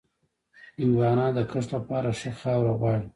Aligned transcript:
هندوانه 0.79 1.25
د 1.37 1.39
کښت 1.51 1.69
لپاره 1.77 2.09
ښه 2.19 2.31
خاوره 2.39 2.73
غواړي. 2.79 3.07